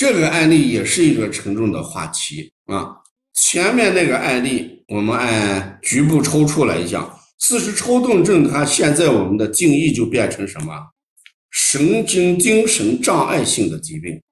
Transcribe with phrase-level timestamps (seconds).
[0.00, 2.96] 这个案例也是一个沉重的话题啊。
[3.34, 10.74] 前面那个案例，我们按局部抽出来讲，四肢抽动症，它现在我们的定义就变成什么？
[11.50, 14.22] 神经精神障碍性的疾病。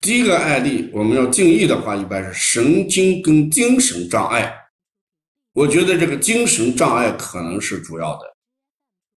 [0.00, 4.52] 第一个案例，我们要定义的话，一般是神经跟精神障碍。
[5.52, 8.36] 我觉得这个精神障碍可能是主要的，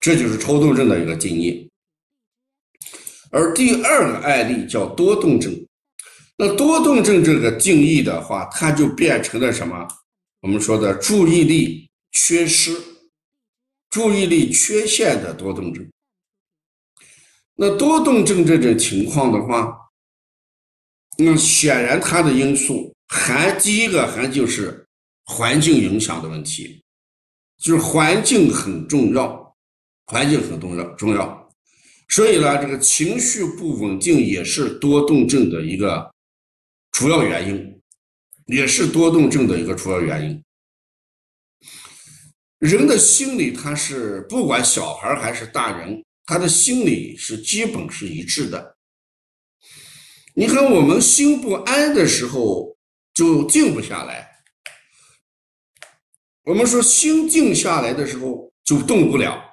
[0.00, 1.70] 这就是抽动症的一个定义。
[3.30, 5.52] 而第二个案例叫多动症。
[6.38, 9.88] 那多动症这个定义的话，它就变成了什么？
[10.42, 12.76] 我们说的注意力缺失、
[13.88, 15.90] 注意力缺陷的多动症。
[17.54, 19.74] 那多动症这种情况的话，
[21.16, 24.86] 那显然它的因素还第一个还就是
[25.24, 26.84] 环境影响的问题，
[27.56, 29.56] 就是环境很重要，
[30.04, 31.45] 环境很重要重要。
[32.08, 36.10] 所以呢，这个情绪不稳定也是多动症的一个。
[36.92, 37.82] 主要原因
[38.46, 40.42] 也是多动症的一个主要原因。
[42.58, 48.76] 人的心理，他是不管小孩还是大人，他的心理是基本是一致的。
[50.34, 52.74] 你看，我们心不安的时候
[53.12, 54.26] 就静不下来。
[56.44, 59.45] 我们说心静下来的时候就动不了。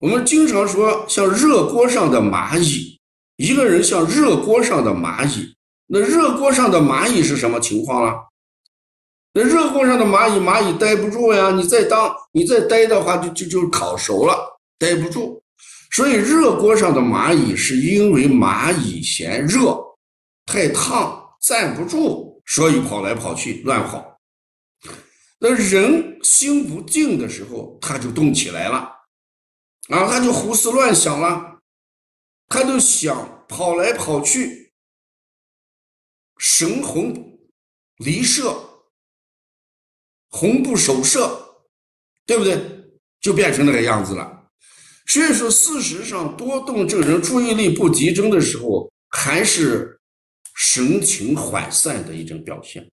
[0.00, 3.00] 我们经常说像热锅上的蚂蚁，
[3.36, 5.56] 一个人像热锅上的蚂蚁。
[5.88, 8.14] 那热锅上的蚂蚁是什么情况了？
[9.32, 11.50] 那热锅上的蚂蚁，蚂蚁待不住呀！
[11.50, 15.42] 你再当，你再待的话，就就就烤熟了，待不住。
[15.90, 19.76] 所以热锅上的蚂蚁是因为蚂蚁嫌热、
[20.46, 24.16] 太烫，站不住，所以跑来跑去乱跑。
[25.40, 28.88] 那人心不静的时候，他就动起来了，
[29.88, 31.60] 啊，他就胡思乱想了，
[32.48, 34.72] 他就想跑来跑去。
[36.38, 37.38] 神魂
[37.96, 38.84] 离舍，
[40.30, 41.64] 魂不守舍，
[42.26, 42.90] 对不对？
[43.20, 44.50] 就变成那个样子了。
[45.06, 50.00] 所以说，事实上，多动症人注意力不集中的时候，还是
[50.54, 52.88] 神情涣散的一种表现。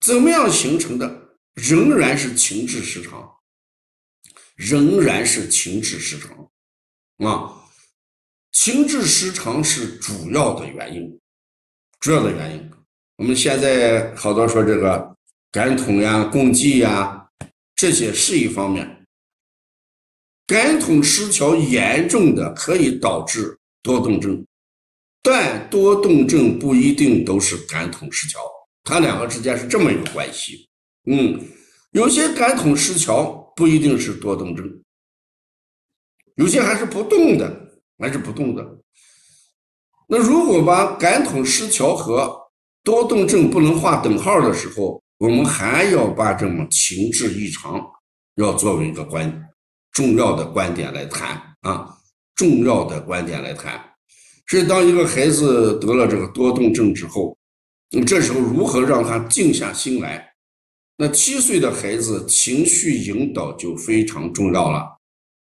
[0.00, 1.38] 怎么样形成的？
[1.54, 3.33] 仍然是情志失常，
[4.54, 6.48] 仍然是情志失常
[7.28, 7.60] 啊！
[8.52, 11.20] 情志失常是主要的原因。
[12.00, 12.70] 主要的原因，
[13.16, 15.16] 我们现在好多说这个
[15.50, 17.28] 感统呀、共济呀，
[17.74, 19.04] 这些是一方面。
[20.46, 24.46] 感统失调严重的可以导致多动症，
[25.22, 28.40] 但多动症不一定都是感统失调，
[28.82, 30.68] 它两个之间是这么一个关系。
[31.06, 31.40] 嗯，
[31.92, 34.82] 有些感统失调不一定是多动症，
[36.34, 38.78] 有些还是不动的，还是不动的。
[40.08, 42.36] 那如果把感统失调和
[42.82, 47.80] 多动症不能划等号的时候，我们还要把这种情志异常
[48.34, 49.48] 要作为一个关
[49.92, 51.96] 重要的观点来谈啊，
[52.34, 53.80] 重要的观点来谈。
[54.48, 57.38] 所以，当一个孩子得了这个多动症之后，
[57.90, 60.33] 那么这时候如何让他静下心来？
[60.96, 64.98] 那七岁的孩子情绪引导就非常重要了，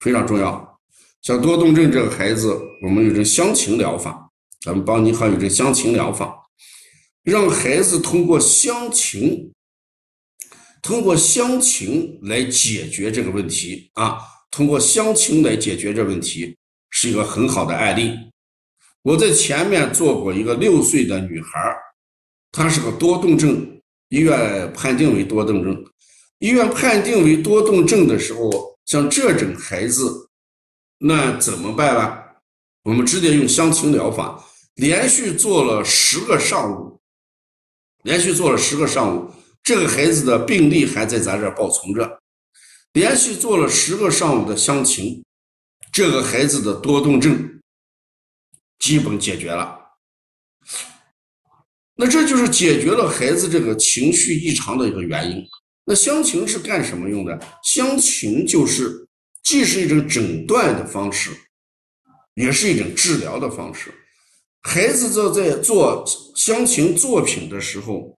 [0.00, 0.80] 非常重要。
[1.22, 4.20] 像多动症这个孩子，我们有这乡情疗法。
[4.60, 6.34] 咱们帮你还有这乡情疗法，
[7.22, 9.52] 让孩子通过乡情，
[10.80, 14.16] 通过乡情来解决这个问题啊，
[14.50, 16.56] 通过乡情来解决这问题
[16.88, 18.16] 是一个很好的案例。
[19.02, 21.76] 我在前面做过一个六岁的女孩，
[22.50, 25.84] 她是个多动症，医院判定为多动症。
[26.38, 30.28] 医院判定为多动症的时候，像这种孩子，
[30.98, 32.18] 那怎么办呢？
[32.82, 34.44] 我们直接用香情疗法。
[34.74, 37.00] 连续做了十个上午，
[38.02, 39.32] 连续做了十个上午，
[39.62, 42.20] 这个孩子的病历还在咱这儿保存着。
[42.92, 45.24] 连续做了十个上午的香情，
[45.92, 47.60] 这个孩子的多动症
[48.80, 49.78] 基本解决了。
[51.96, 55.44] 那这就是解决了孩子这个情绪异常的一个原因。
[55.84, 57.38] 那乡情是干什么用的？
[57.62, 59.06] 乡情就是
[59.42, 61.30] 既是一种诊断的方式，
[62.34, 63.92] 也是一种治疗的方式。
[64.62, 66.04] 孩子在在做
[66.34, 68.16] 乡情作品的时候，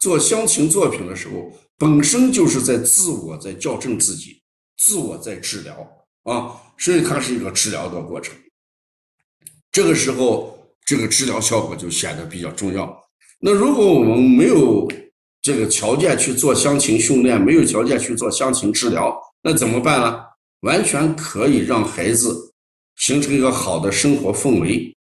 [0.00, 4.42] 做乡情作品的时候，本身就是在自我在校正自己，
[4.76, 5.74] 自我在治疗
[6.24, 8.34] 啊，所以它是一个治疗的过程。
[9.72, 10.61] 这个时候，
[10.92, 13.02] 这个治疗效果就显得比较重要。
[13.40, 14.86] 那如果我们没有
[15.40, 20.22] 这个条件去做乡情训练，没有条件去做乡情治疗，那怎么办呢？
[20.60, 22.52] 完全可以让孩子。
[22.96, 24.94] 形成一个好的生活氛围，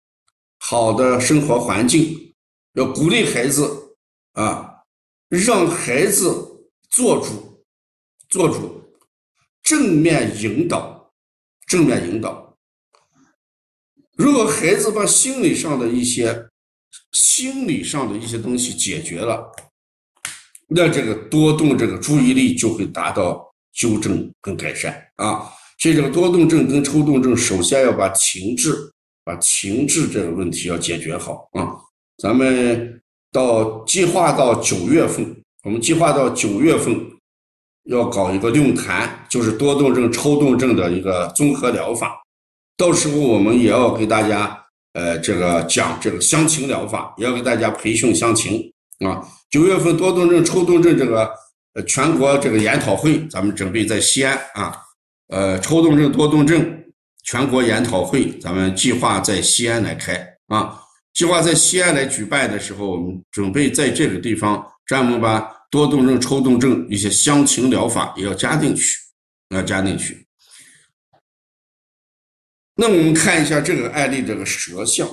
[0.58, 2.34] 好的生活环境，
[2.75, 3.96] 要鼓励孩子
[4.34, 4.82] 啊，
[5.31, 6.31] 让孩子
[6.91, 7.64] 做主，
[8.29, 8.93] 做主，
[9.62, 11.11] 正面引导，
[11.67, 12.47] 正面引导。
[14.19, 16.44] 如果孩子把心理上的一些、
[17.12, 19.49] 心理上的一些东西解决了，
[20.67, 25.49] 那这个多动这个注意力就会达到纠正跟改善啊。
[25.79, 28.75] 所以这个多动症跟抽动症，首先要把情志、
[29.23, 31.79] 把情志这个问题要解决好啊。
[32.20, 33.00] 咱们
[33.31, 35.32] 到计划到九月份，
[35.62, 37.00] 我们计划到九月份
[37.85, 42.20] 要搞一个论坛，就是多动症、抽动症的一个综合疗法。
[42.78, 44.56] 到时候我们也要给大家，
[44.92, 48.72] 呃，这个讲这个乡情疗法，也要给大家培训乡情
[49.04, 49.20] 啊。
[49.50, 51.28] 九月份多动症、抽动症这个
[51.88, 54.76] 全国这个研讨会，咱们准备在西安啊。
[55.26, 56.84] 呃，抽动症、多动症
[57.25, 60.14] 全国研讨会，咱们计划在西安来开
[60.46, 60.78] 啊。
[61.14, 68.96] 计划在西安来举办的时候，我们准备在这个地方专门把多动症、抽动症一些乡情疗法也要加进去，
[69.50, 70.27] 要加进去。
[72.80, 75.08] 那我们看一下这个案例这个舌象，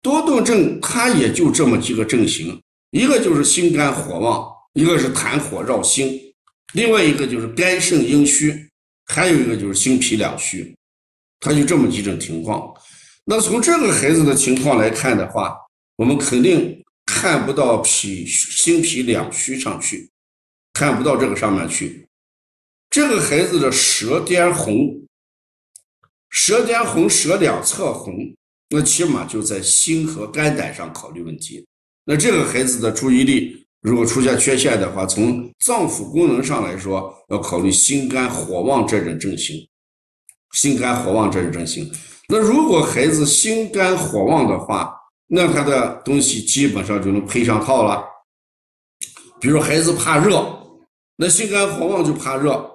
[0.00, 2.58] 多动症它也就这么几个症型，
[2.90, 6.18] 一个就是心肝火旺，一个是痰火绕心，
[6.72, 8.66] 另外一个就是肝肾阴虚。
[9.12, 10.72] 还有一个就是心脾两虚，
[11.40, 12.72] 他就这么几种情况。
[13.24, 15.56] 那从这个孩子的情况来看的话，
[15.96, 20.08] 我们肯定看不到脾心脾两虚上去，
[20.72, 22.06] 看不到这个上面去。
[22.88, 25.02] 这个孩子的舌尖红，
[26.30, 28.14] 舌尖红，舌两侧红，
[28.70, 31.66] 那起码就在心和肝胆上考虑问题。
[32.04, 33.56] 那这个孩子的注意力。
[33.82, 39.56] 如果出现缺陷的话，从脏腑功能上来说，要考虑心肝火旺这种症型。
[40.52, 41.90] 心肝火旺这种症型，
[42.28, 44.94] 那如果孩子心肝火旺的话，
[45.28, 48.04] 那他的东西基本上就能配上套了。
[49.40, 50.44] 比如孩子怕热，
[51.16, 52.70] 那心肝火旺就怕热。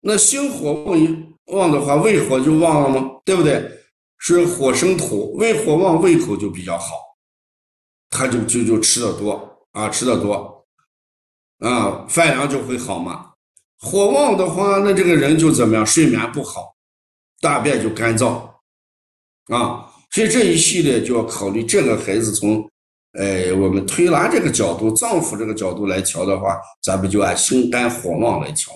[0.00, 1.08] 那心火旺一
[1.46, 3.20] 旺的话，胃火就旺了吗？
[3.24, 3.70] 对不对？
[4.18, 6.94] 是火生土，胃火旺，胃口就比较好，
[8.10, 9.50] 他就就就吃的多。
[9.74, 10.64] 啊，吃的多，
[11.58, 13.32] 啊，饭量就会好嘛。
[13.80, 15.84] 火旺的话，那这个人就怎么样？
[15.84, 16.76] 睡眠不好，
[17.40, 18.48] 大便就干燥，
[19.48, 22.64] 啊，所以这一系列就要考虑这个孩子从，
[23.18, 28.72] 呃，我们推拿这个角度、脏腑这个角度来调的话，咱们就按心肝火旺来调，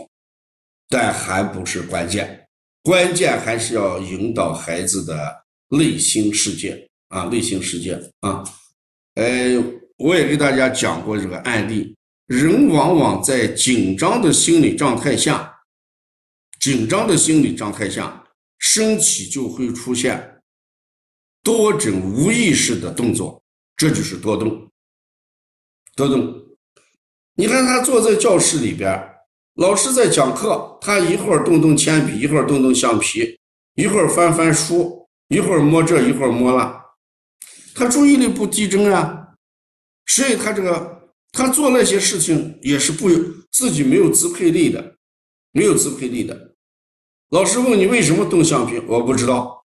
[0.88, 2.48] 但还不是关键，
[2.83, 8.45] 关键还是要引导孩子的内心世界啊，内心世界啊，
[9.15, 9.79] 呃。
[9.99, 11.97] 我也给大家讲过这个案例，
[12.27, 15.53] 人往往在紧张的心理状态下，
[16.61, 18.25] 紧张的心理状态下，
[18.61, 20.41] 身体就会出现
[21.43, 23.43] 多种无意识的动作，
[23.77, 24.71] 这就是多动。
[25.97, 26.33] 多动，
[27.35, 29.07] 你看他坐在教室里边，
[29.58, 33.40] 老师在讲课，他一会儿动动铅笔，一会儿动动橡皮，
[33.75, 36.81] 一会儿翻翻书，一会儿摸这，一会儿摸那，
[37.75, 39.31] 他注意力不集中啊。
[40.06, 43.10] 所以他这个，他做那些事情也是不
[43.50, 44.94] 自己没有支配力的，
[45.50, 46.55] 没有支配力的。
[47.31, 49.66] 老师问你为什么动橡皮，我不知道。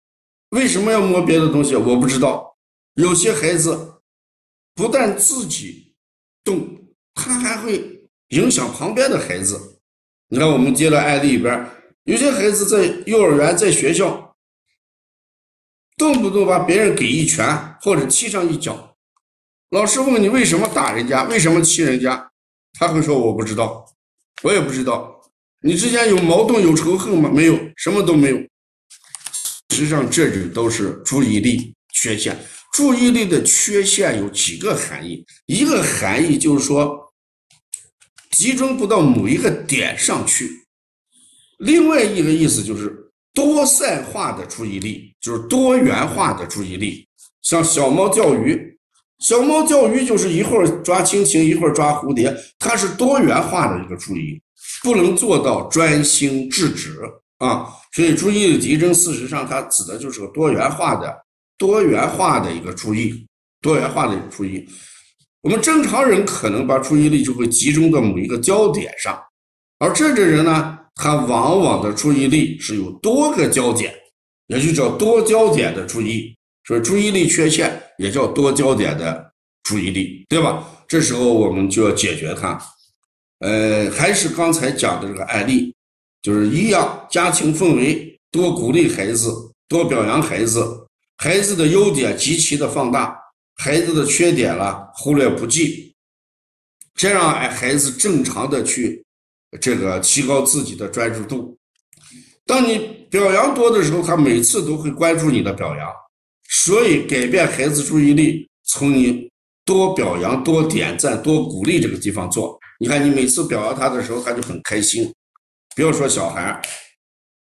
[0.52, 2.56] 为什么要摸别的东西，我不知道。
[2.94, 4.00] 有些孩子
[4.74, 5.94] 不但自己
[6.42, 6.66] 动，
[7.14, 9.71] 他还会影响旁边的孩子。
[10.32, 11.66] 你看我们接了案例里边，
[12.04, 14.34] 有些孩子在幼儿园、在学校，
[15.98, 18.96] 动不动把别人给一拳或者踢上一脚。
[19.72, 22.30] 老师问你为什么打人家，为什么踢人家，
[22.78, 23.84] 他会说我不知道，
[24.42, 25.20] 我也不知道。
[25.60, 27.30] 你之间有矛盾有仇恨吗？
[27.30, 28.36] 没有，什么都没有。
[29.68, 32.34] 实际上，这种都是注意力缺陷。
[32.72, 37.01] 注意力的缺陷有几个含义，一个含义就是说
[38.32, 40.50] 集中不到某一个点上去，
[41.58, 47.06] 另外一个意思就是多散化的注意力，就是多元化的注意力，
[47.42, 48.70] 像小猫钓鱼。
[49.20, 54.42] 小猫钓鱼就是一会儿抓蜻蜓，一会儿抓蝴蝶，它是多元化的一个注意，
[54.82, 56.98] 不能做到专心致志
[57.38, 57.68] 啊。
[57.92, 61.16] 所以注意力集中，事实上它指的就是个多元化的、
[61.56, 63.24] 多元化的一个注意，
[63.60, 64.66] 多元化的一个注意。
[65.42, 69.20] 我们正常人可能把注意力就会集中到某一个焦点上，
[69.78, 73.92] 而这种人呢，他往往的注意力是有多个焦点，
[74.46, 76.34] 也就叫多焦点的注意。
[76.64, 79.32] 所以注意力缺陷也叫多焦点的
[79.64, 80.64] 注意力，对吧？
[80.86, 82.56] 这时候我们就要解决它。
[83.40, 85.74] 呃，还是刚才讲的这个案例，
[86.22, 89.32] 就是一样，家庭氛围多鼓励孩子，
[89.66, 93.18] 多表扬孩子，孩子的优点极其的放大，
[93.56, 95.94] 孩子的缺点了忽略不计，
[96.94, 99.04] 这样哎孩子正常的去
[99.60, 101.56] 这个提高自己的专注度。
[102.44, 102.78] 当你
[103.10, 105.88] 表扬多的时候，他每次都会关注你的表扬，
[106.48, 109.30] 所以改变孩子注意力，从你
[109.64, 112.58] 多表扬、多点赞、多鼓励这个地方做。
[112.80, 115.12] 你看，你每次表扬他的时候，他就很开心。
[115.76, 116.60] 不要说小孩，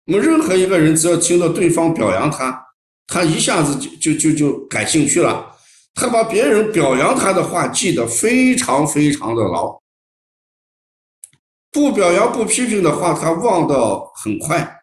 [0.06, 2.64] 我们任何一个人，只要听到对方表扬他，
[3.08, 5.55] 他一下子就就就就感兴趣了。
[5.96, 9.80] 他把别人表扬他的话记得非常非常的牢，
[11.72, 14.74] 不表扬、不批评的话，他忘得很快。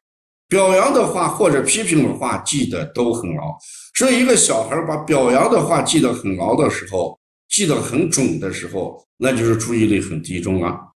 [0.49, 3.55] 表扬的话或者批评的话记得都很牢，
[3.95, 10.93] 所以一个小孩把表扬的话记得很牢的时候，记得很准的时候，那就是注意力很集中了。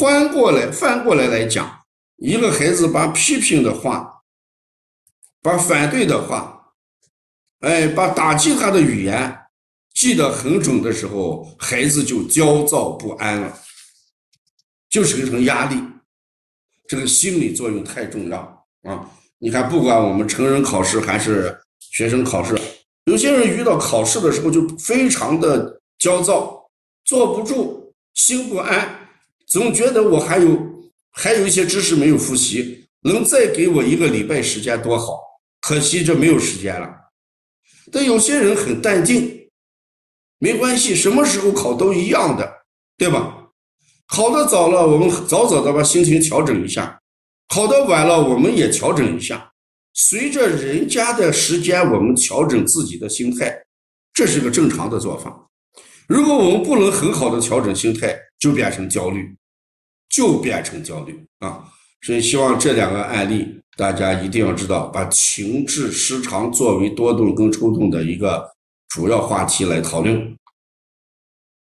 [0.00, 1.82] 翻过来，翻过来来讲，
[2.16, 4.22] 一个孩子把批评的话、
[5.42, 6.53] 把反对的话，
[7.64, 9.34] 哎，把打击他的语言
[9.94, 13.58] 记得很准的时候，孩子就焦躁不安了，
[14.90, 15.76] 就形成压力。
[16.86, 18.38] 这个心理作用太重要
[18.82, 19.10] 啊！
[19.38, 22.54] 你看，不管我们成人考试还是学生考试，
[23.06, 26.68] 有些人遇到考试的时候就非常的焦躁，
[27.06, 29.08] 坐不住，心不安，
[29.46, 30.60] 总觉得我还有
[31.12, 35.18] 还有一些知识没有复习，能再给我一个礼拜时间多好，
[35.62, 37.03] 可惜这没有时间了。
[37.94, 39.48] 但有些人很淡定，
[40.40, 42.64] 没关系，什么时候考都一样的，
[42.98, 43.52] 对吧？
[44.08, 46.98] 考的早了，我们早早的把心情调整一下；
[47.48, 49.52] 考的晚了，我们也调整一下。
[49.92, 53.64] 随着人家的时间，我们调整自己的心态，
[54.12, 55.48] 这是个正常的做法。
[56.08, 59.36] 如果我们不能很好的调整心态，就变成焦虑，
[60.10, 61.64] 就变成焦虑啊！
[62.02, 68.50] 所以希望这两个案例大家一定要知道，把情志失常作为多动跟抽动的一个
[68.88, 70.36] 主要话题来讨论。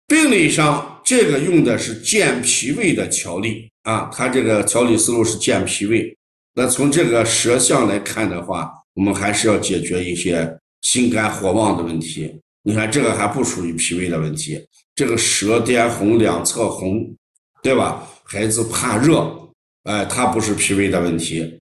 [0.07, 0.89] 病理上。
[1.03, 6.17] 这个用的是健脾胃的调理啊，它这个调理思路是健脾胃。
[6.55, 12.33] 那从这个舌象来看的话，我们还是要解决一些心肝火旺的问题。
[12.63, 14.65] 你看这个还不属于脾胃的问题，
[14.95, 17.13] 这个舌颠红，两侧红，
[17.61, 18.07] 对吧？
[18.23, 19.51] 孩子怕热，
[19.85, 21.59] 哎，它不是脾胃的问题。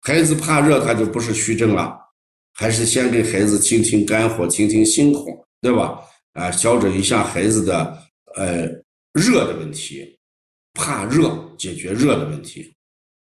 [0.00, 1.96] 孩子怕热，他就不是虚症了。
[2.52, 5.26] 还是先给孩子清清肝火，清清心火，
[5.60, 5.98] 对吧？
[6.34, 7.98] 啊，调整一下孩子的
[8.36, 8.68] 呃。
[9.12, 10.16] 热的问题，
[10.72, 12.72] 怕热，解决热的问题。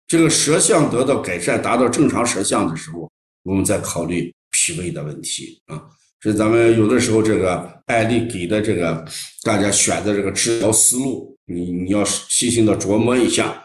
[0.07, 3.07] 这个舌象得到改善，达到正常舌象的时候，
[3.43, 5.79] 我们再考虑脾胃的问题啊。
[6.23, 9.05] 所以咱们有的时候这个案例给的这个
[9.43, 13.64] 大家选的这个治疗思路，你你要细心的琢磨一下。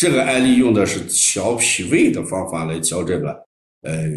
[0.00, 3.28] 这个案例用的是调脾胃的方法来调这个，
[3.82, 4.08] 呃，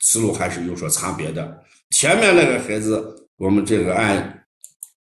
[0.00, 1.64] 思路还是有所差别的。
[1.96, 4.44] 前面那个孩子，我们这个按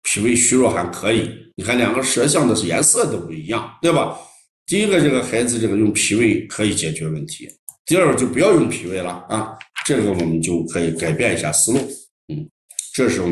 [0.01, 1.31] 脾胃虚弱还可以。
[1.55, 4.19] 你看两个舌象的颜色都不一样，对吧？
[4.65, 7.49] 第一个这个孩子这个用脾胃可以解决问题，
[7.85, 11.79] 第二个就不要用脾胃了啊，这个我们就可以改变一下思路，
[12.27, 12.45] 嗯，
[12.93, 13.31] 这是我们。